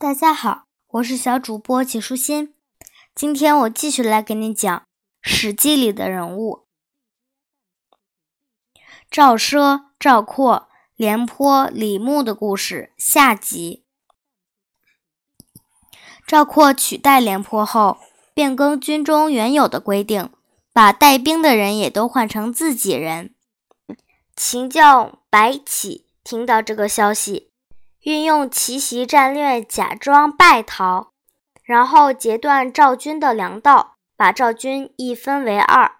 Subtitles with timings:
[0.00, 2.54] 大家好，我是小主播纪舒心。
[3.16, 4.78] 今天我继续来给你讲
[5.20, 6.68] 《史记》里的人物：
[9.10, 13.82] 赵奢、赵括、廉颇、李牧的故事下集。
[16.24, 17.98] 赵括取代廉颇后，
[18.32, 20.30] 变更军中原有的规定，
[20.72, 23.34] 把带兵的人也都换成自己人。
[24.36, 27.47] 秦将白起听到这个消息。
[28.08, 31.12] 运用奇袭战略，假装败逃，
[31.62, 35.96] 然后截断赵军的粮道，把赵军一分为二。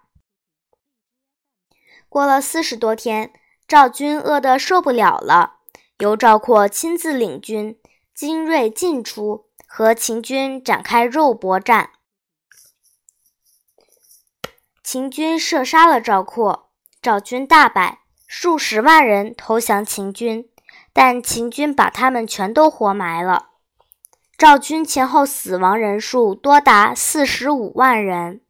[2.09, 3.31] 过了四十多天，
[3.67, 5.57] 赵军饿得受不了了，
[5.99, 7.79] 由赵括亲自领军，
[8.15, 11.91] 精锐尽出，和秦军展开肉搏战。
[14.83, 20.49] 秦军射杀了赵括，赵军大败，数十万人投降秦军。
[21.01, 23.51] 但秦军把他们全都活埋了，
[24.37, 28.41] 赵军前后死亡人数多达四十五万人。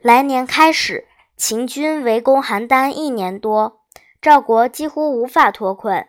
[0.00, 3.84] 来年开始，秦军围攻邯郸一年多，
[4.20, 6.08] 赵国几乎无法脱困，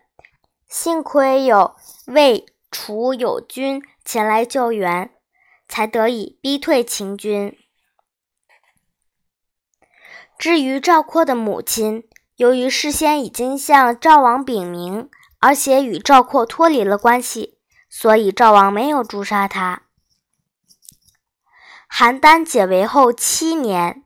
[0.67, 1.75] 幸亏有
[2.07, 5.11] 魏、楚友军前来救援，
[5.67, 7.55] 才得以逼退秦军。
[10.39, 17.57] 至于赵括的母亲，由于事先已经向赵王禀明，而且与赵括脱离了关系，
[17.89, 19.83] 所以赵王没有诛杀他。
[21.89, 24.03] 邯郸解围后七年，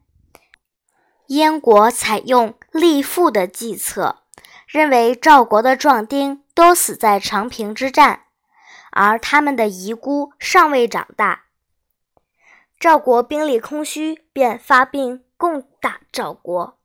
[1.27, 4.21] 燕国采用立父的计策，
[4.67, 8.25] 认为赵国的壮丁都死在长平之战，
[8.91, 11.45] 而他们的遗孤尚未长大。
[12.79, 16.78] 赵国兵力空虚，便发兵攻打赵国。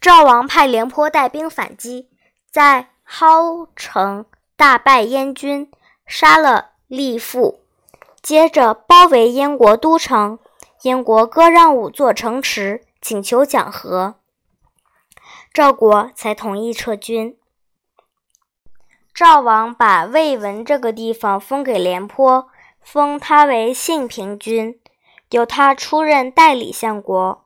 [0.00, 2.08] 赵王派廉颇带兵反击，
[2.50, 4.24] 在蒿城
[4.56, 5.70] 大败燕军，
[6.06, 7.60] 杀了厉父，
[8.22, 10.38] 接着包围燕国都城。
[10.82, 14.14] 燕国割让五座城池，请求讲和，
[15.52, 17.36] 赵国才同意撤军。
[19.12, 22.48] 赵王把魏文这个地方封给廉颇，
[22.80, 24.80] 封他为信平君，
[25.28, 27.44] 由他出任代理相国。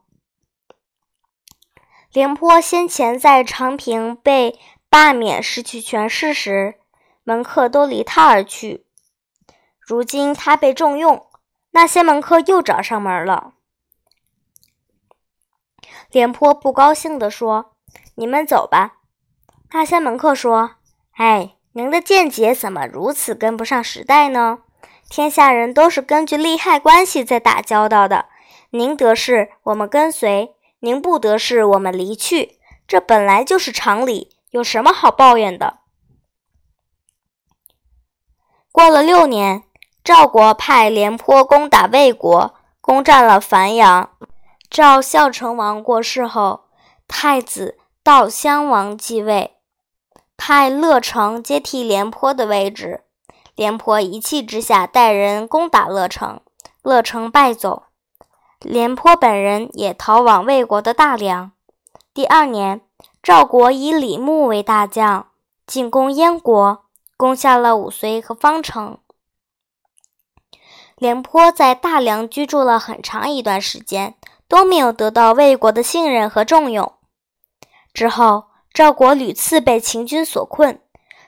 [2.14, 4.56] 廉颇先前在长平被
[4.88, 6.76] 罢免、失去权势时，
[7.24, 8.86] 门客都离他而去。
[9.80, 11.26] 如今他被重用，
[11.72, 13.54] 那些门客又找上门了。
[16.08, 17.72] 廉颇不高兴地说
[18.14, 18.98] ：“你们走吧。”
[19.74, 20.76] 那些门客说
[21.18, 24.60] ：“哎，您的见解怎么如此跟不上时代呢？
[25.08, 28.26] 天下人都是根据利害关系在打交道的，
[28.70, 30.54] 您得势，我们跟随。”
[30.84, 35.78] 您不得势，我们离去，这本来就是常理，有什么好抱怨的？
[38.70, 39.64] 过了六年，
[40.04, 44.10] 赵国派廉颇攻打魏国，攻占了樊阳。
[44.68, 46.64] 赵孝成王过世后，
[47.08, 49.56] 太子悼襄王继位，
[50.36, 53.04] 派乐成接替廉颇的位置。
[53.54, 56.42] 廉颇一气之下带人攻打乐成，
[56.82, 57.84] 乐成败走。
[58.64, 61.52] 廉颇本人也逃往魏国的大梁。
[62.14, 62.80] 第二年，
[63.22, 65.28] 赵国以李牧为大将，
[65.66, 66.84] 进攻燕国，
[67.18, 68.96] 攻下了武遂和方城。
[70.96, 74.14] 廉颇在大梁居住了很长一段时间，
[74.48, 76.94] 都没有得到魏国的信任和重用。
[77.92, 80.80] 之后，赵国屡次被秦军所困，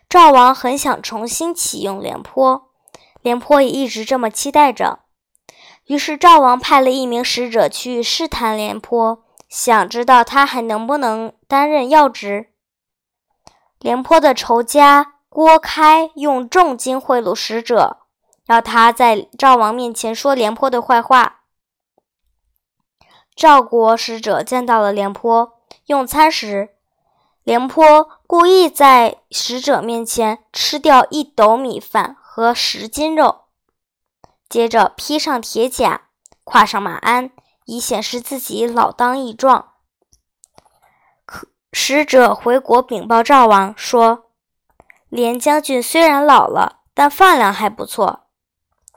[0.09, 2.71] 赵王很想重新启用廉颇，
[3.21, 5.01] 廉颇也一直这么期待着。
[5.87, 12.49] 于是赵王派了一名使者去试探廉颇，想知道他还能不能担任要职。
[13.79, 17.99] 廉颇的仇家郭开用重金贿赂使者，
[18.47, 21.43] 要他在赵王面前说廉颇的坏话。
[23.37, 25.53] 赵国使者见到了廉颇，
[25.87, 26.71] 用餐时，
[27.45, 33.46] 廉颇故意在使者面前吃掉一斗米饭和十斤肉。
[34.49, 36.03] 接着披上铁甲，
[36.45, 37.31] 跨上马鞍，
[37.65, 39.73] 以显示自己老当益壮。
[41.25, 44.31] 可使者回国禀报赵王说
[45.11, 48.27] ：“廉将军虽然老了，但饭量还不错。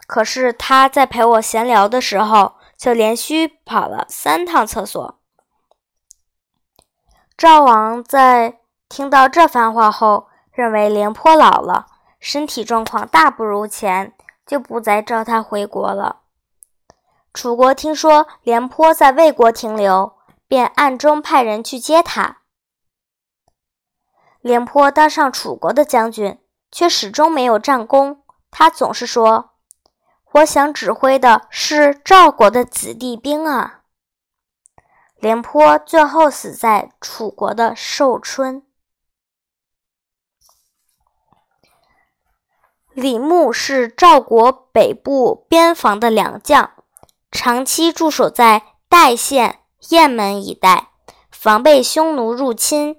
[0.08, 5.20] 可是他在陪我闲聊的时候，就连续跑了三趟厕所。”
[7.36, 11.88] 赵王在听到这番话后，认为廉颇老了，
[12.20, 14.14] 身体状况大不如前。
[14.50, 16.22] 就不再召他回国了。
[17.32, 20.18] 楚国听说廉颇在魏国停留，
[20.48, 22.38] 便暗中派人去接他。
[24.42, 26.40] 廉颇当上楚国的将军，
[26.72, 28.24] 却始终没有战功。
[28.50, 29.52] 他总是说
[30.34, 33.82] ：“我想指挥的是赵国的子弟兵啊。”
[35.22, 38.64] 廉颇最后死在楚国的寿春。
[43.00, 46.72] 李牧是赵国北部边防的良将，
[47.32, 49.60] 长期驻守在代县、
[49.90, 50.90] 雁门一带，
[51.32, 52.98] 防备匈奴入侵。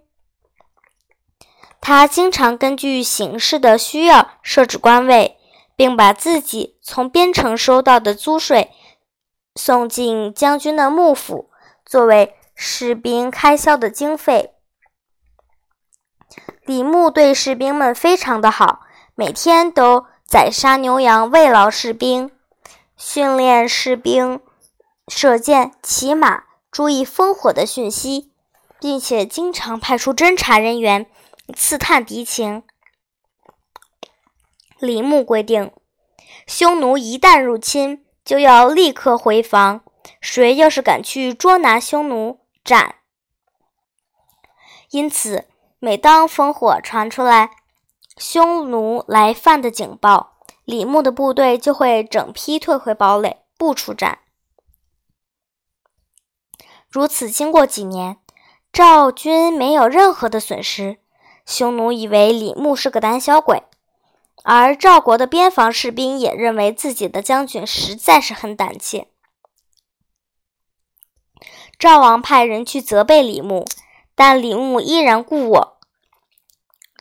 [1.82, 5.38] 他经常根据形势的需要设置官位，
[5.76, 8.70] 并把自己从边城收到的租税
[9.54, 11.50] 送进将军的幕府，
[11.84, 14.54] 作为士兵开销的经费。
[16.64, 18.80] 李牧对士兵们非常的好，
[19.20, 22.30] 每天都宰杀牛羊慰劳士兵，
[22.96, 24.40] 训练士兵
[25.08, 28.32] 射箭、骑马，注意烽火的讯息，
[28.80, 31.04] 并且经常派出侦察人员。
[31.54, 32.62] 刺探敌情。
[34.78, 35.70] 李牧规定，
[36.46, 39.82] 匈奴一旦入侵，就要立刻回防。
[40.22, 42.94] 谁要是敢去捉拿匈奴，斩。
[44.88, 45.44] 因此，
[45.78, 47.50] 每当烽火传出来，
[48.20, 50.36] 匈奴来犯的警报，
[50.66, 54.18] 李牧的部队就会整批退回堡垒，不出战。
[56.90, 58.18] 如此，经过几年，
[58.70, 60.98] 赵军没有任何的损失。
[61.46, 63.62] 匈奴以为李牧是个胆小鬼，
[64.44, 69.08] 而赵国的边防士兵也认为自己的将军实在是很胆怯。
[71.78, 73.64] 赵王派人去责备李牧，
[74.14, 75.79] 但李牧依然故我。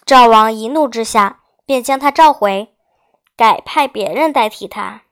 [0.09, 2.73] 赵王一怒之下，便将他召回，
[3.37, 5.03] 改派别人代替他。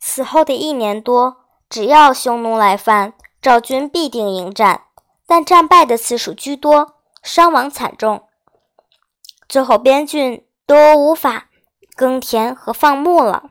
[0.00, 1.36] 此后的一年多，
[1.68, 4.86] 只要匈奴来犯，赵军必定迎战，
[5.24, 6.96] 但战败的次数居多。
[7.22, 8.26] 伤亡惨重，
[9.48, 11.48] 最后边郡都无法
[11.94, 13.50] 耕田和放牧了。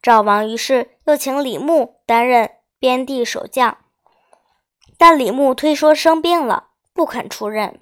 [0.00, 3.76] 赵王于是又请李牧担任边地守将，
[4.96, 6.67] 但李牧推说生病了，
[6.98, 7.80] 不肯出任。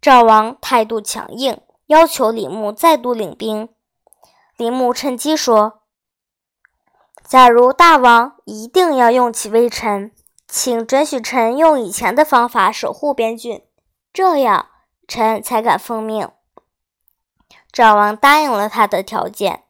[0.00, 3.68] 赵王态度强硬，要求李牧再度领兵。
[4.56, 5.80] 李牧趁机说
[7.26, 10.12] ：“假如大王一定要用起微臣。”
[10.46, 13.64] 请准许臣用以前的方法守护边郡，
[14.12, 14.68] 这样
[15.08, 16.30] 臣才敢奉命。
[17.72, 19.64] 赵王答应了他的条件。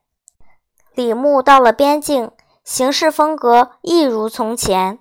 [0.93, 2.31] 李牧到了边境，
[2.63, 4.99] 行事风格一如从前。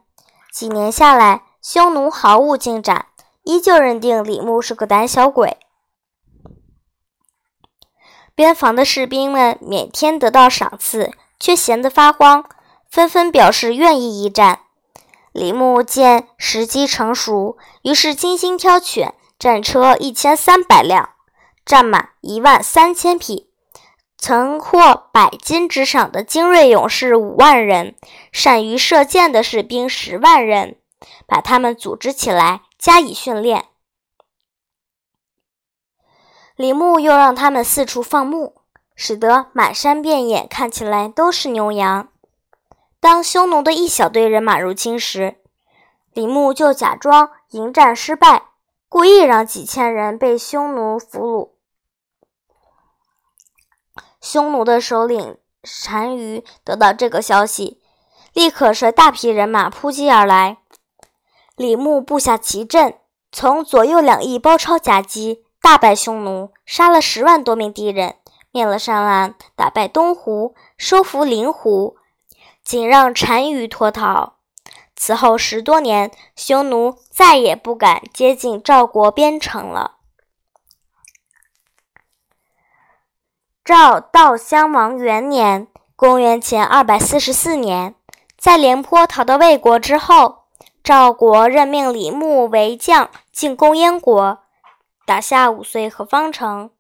[0.51, 3.09] 几年下来，匈奴毫无进展，
[3.45, 5.59] 依旧认定李牧是个胆小鬼。
[8.35, 12.49] 边防的士兵们每天得到赏赐，却闲得发慌，
[12.89, 14.61] 纷纷表示愿意一战。
[15.31, 21.11] 李牧见时机成熟，于是精心挑选战车一千三百辆，
[21.67, 23.51] 战马一万三千匹，
[24.17, 27.95] 曾获百金之赏的精锐勇士五万人，
[28.33, 30.79] 善于射箭的士兵十万人，
[31.27, 33.67] 把他们组织起来加以训练。
[36.57, 38.63] 李牧又让他们四处放牧，
[38.97, 42.09] 使得满山遍野看起来都是牛羊。
[42.99, 45.37] 当匈奴的一小队人马入侵时，
[46.13, 48.49] 李牧就假装迎战失败，
[48.89, 51.51] 故意让几千人被匈奴俘虏。
[54.21, 55.39] 匈奴的首领
[55.87, 57.81] 单于得到这个消息，
[58.33, 60.59] 立刻率大批人马扑击而来。
[61.59, 62.95] 李牧布下奇阵，
[63.33, 68.15] 从左右两翼包抄夹击，大败匈奴，杀了十万多名敌人，
[68.53, 71.97] 灭了山兰，打败东胡，收服灵狐。
[72.63, 74.35] 仅让单于脱逃。
[74.95, 79.97] 此后十多年，匈奴再也不敢接近赵国边城了。
[83.65, 87.97] 赵悼襄王元年（公元前二百四十四年），
[88.39, 90.45] 在廉颇逃到魏国之后，
[90.89, 94.39] 赵国任命李牧为将，进攻燕国，
[95.05, 96.71] 打下五遂和方城。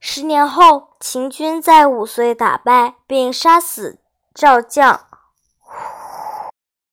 [0.00, 4.00] 十年后，秦军在五遂打败并杀死。
[4.34, 5.06] 赵将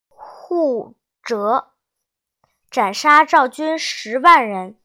[0.08, 1.72] 护哲
[2.70, 4.78] 斩杀赵军十万人。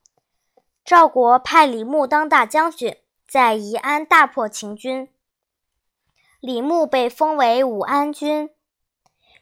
[0.82, 2.96] 赵国派李牧当大将军，
[3.28, 5.10] 在宜安大破秦军。
[6.40, 8.48] 李牧被封为武安君。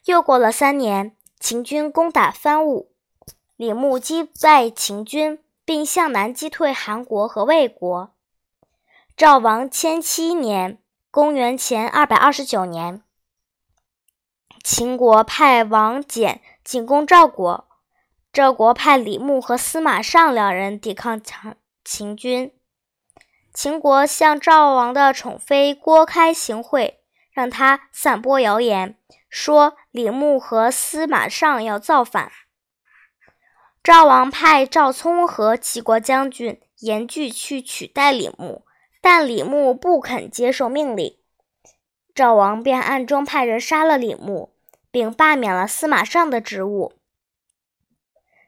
[0.05, 2.91] 又过了三年，秦军攻打番武，
[3.55, 8.13] 李牧击败秦军，并向南击退韩国和魏国。
[9.17, 10.79] 赵王迁七年。
[11.11, 13.03] 公元前二百二十九年，
[14.63, 17.67] 秦国派王翦进攻赵国，
[18.31, 21.55] 赵国派李牧和司马尚两人抵抗秦
[21.85, 22.51] 秦军。
[23.53, 28.97] 秦国向赵王的宠妃郭开行贿，让他散播谣言，
[29.33, 32.31] 说李牧和司马尚要造反。
[33.81, 38.63] 赵王派赵聪和齐国将军严惧去取代李牧，
[39.01, 41.17] 但李牧不肯接受命令。
[42.13, 44.53] 赵王便暗中派人杀了李牧，
[44.91, 46.93] 并罢免了司马尚的职务。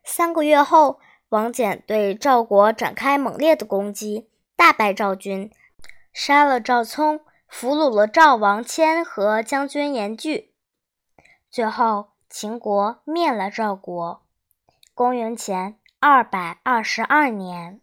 [0.04, 1.00] 三个月后，
[1.30, 5.52] 王翦对赵国展开猛烈的攻击，大败赵军，
[6.14, 10.52] 杀了赵聪，俘虏了赵王谦和将军严惧。
[11.56, 14.26] 最后，秦国灭了赵国。
[14.94, 17.80] 公元前二百二十二年。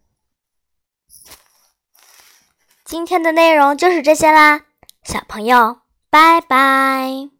[2.85, 4.61] 今天的内容就是这些啦，
[5.01, 7.32] 小朋友，拜拜。